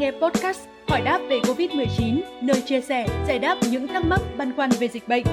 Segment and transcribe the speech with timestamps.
[0.00, 4.52] nghe podcast Hỏi đáp về Covid-19, nơi chia sẻ, giải đáp những thắc mắc băn
[4.56, 5.24] khoăn về dịch bệnh.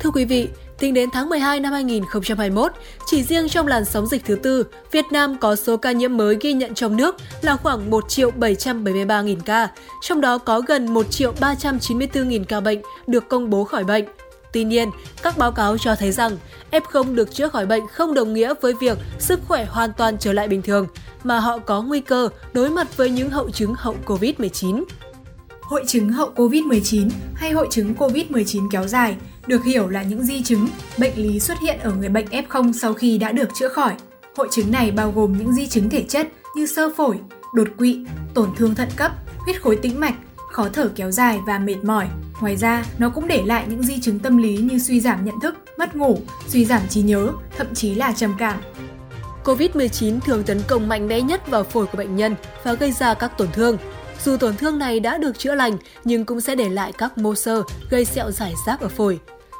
[0.00, 0.48] Thưa quý vị,
[0.78, 2.72] tính đến tháng 12 năm 2021,
[3.06, 6.36] chỉ riêng trong làn sóng dịch thứ tư, Việt Nam có số ca nhiễm mới
[6.40, 9.68] ghi nhận trong nước là khoảng 1 triệu 773 000 ca,
[10.02, 14.04] trong đó có gần 1 triệu 394 000 ca bệnh được công bố khỏi bệnh.
[14.54, 14.90] Tuy nhiên,
[15.22, 16.36] các báo cáo cho thấy rằng
[16.70, 20.32] F0 được chữa khỏi bệnh không đồng nghĩa với việc sức khỏe hoàn toàn trở
[20.32, 20.86] lại bình thường,
[21.24, 24.84] mà họ có nguy cơ đối mặt với những hậu chứng hậu COVID-19.
[25.60, 30.42] Hội chứng hậu COVID-19 hay hội chứng COVID-19 kéo dài được hiểu là những di
[30.42, 33.92] chứng, bệnh lý xuất hiện ở người bệnh F0 sau khi đã được chữa khỏi.
[34.36, 37.18] Hội chứng này bao gồm những di chứng thể chất như sơ phổi,
[37.54, 40.14] đột quỵ, tổn thương thận cấp, huyết khối tĩnh mạch,
[40.52, 42.06] khó thở kéo dài và mệt mỏi.
[42.44, 45.40] Ngoài ra, nó cũng để lại những di chứng tâm lý như suy giảm nhận
[45.40, 48.60] thức, mất ngủ, suy giảm trí nhớ, thậm chí là trầm cảm.
[49.44, 52.34] COVID-19 thường tấn công mạnh mẽ nhất vào phổi của bệnh nhân
[52.64, 53.78] và gây ra các tổn thương.
[54.24, 57.34] Dù tổn thương này đã được chữa lành, nhưng cũng sẽ để lại các mô
[57.34, 59.18] sơ gây sẹo giải rác ở phổi.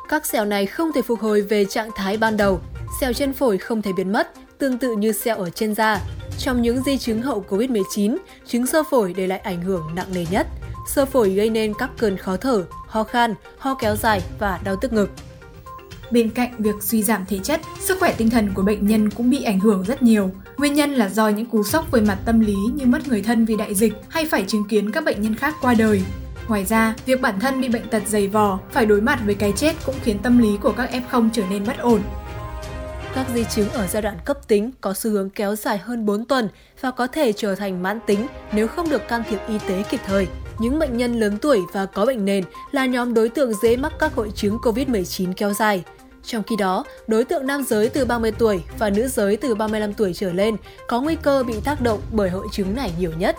[0.09, 2.61] Các sẹo này không thể phục hồi về trạng thái ban đầu.
[3.01, 6.01] Sẹo trên phổi không thể biến mất, tương tự như sẹo ở trên da.
[6.39, 10.27] Trong những di chứng hậu COVID-19, chứng sơ phổi để lại ảnh hưởng nặng nề
[10.31, 10.47] nhất.
[10.87, 14.77] Sơ phổi gây nên các cơn khó thở, ho khan, ho kéo dài và đau
[14.77, 15.11] tức ngực.
[16.11, 19.31] Bên cạnh việc suy giảm thể chất, sức khỏe tinh thần của bệnh nhân cũng
[19.31, 20.31] bị ảnh hưởng rất nhiều.
[20.57, 23.45] Nguyên nhân là do những cú sốc về mặt tâm lý như mất người thân
[23.45, 26.03] vì đại dịch hay phải chứng kiến các bệnh nhân khác qua đời.
[26.49, 29.53] Ngoài ra, việc bản thân bị bệnh tật dày vò, phải đối mặt với cái
[29.57, 32.01] chết cũng khiến tâm lý của các F0 trở nên bất ổn.
[33.15, 36.25] Các di chứng ở giai đoạn cấp tính có xu hướng kéo dài hơn 4
[36.25, 36.49] tuần
[36.81, 40.01] và có thể trở thành mãn tính nếu không được can thiệp y tế kịp
[40.07, 40.27] thời.
[40.59, 43.93] Những bệnh nhân lớn tuổi và có bệnh nền là nhóm đối tượng dễ mắc
[43.99, 45.85] các hội chứng COVID-19 kéo dài.
[46.25, 49.95] Trong khi đó, đối tượng nam giới từ 30 tuổi và nữ giới từ 35
[49.95, 50.57] tuổi trở lên
[50.89, 53.37] có nguy cơ bị tác động bởi hội chứng này nhiều nhất.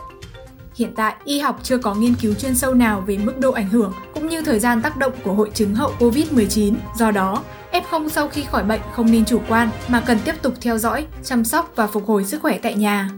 [0.75, 3.69] Hiện tại, y học chưa có nghiên cứu chuyên sâu nào về mức độ ảnh
[3.69, 6.75] hưởng cũng như thời gian tác động của hội chứng hậu COVID-19.
[6.97, 10.53] Do đó, F0 sau khi khỏi bệnh không nên chủ quan mà cần tiếp tục
[10.62, 13.09] theo dõi, chăm sóc và phục hồi sức khỏe tại nhà.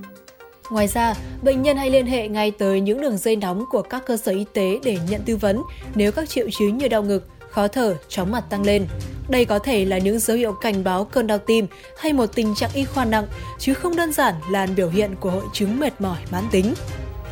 [0.69, 4.03] Ngoài ra, bệnh nhân hãy liên hệ ngay tới những đường dây nóng của các
[4.05, 5.61] cơ sở y tế để nhận tư vấn
[5.95, 8.87] nếu các triệu chứng như đau ngực, khó thở, chóng mặt tăng lên.
[9.29, 11.67] Đây có thể là những dấu hiệu cảnh báo cơn đau tim
[11.99, 13.27] hay một tình trạng y khoa nặng,
[13.59, 16.73] chứ không đơn giản là biểu hiện của hội chứng mệt mỏi mãn tính.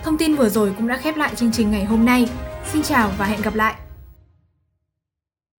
[0.03, 2.28] Thông tin vừa rồi cũng đã khép lại chương trình ngày hôm nay.
[2.74, 3.75] Xin chào và hẹn gặp lại!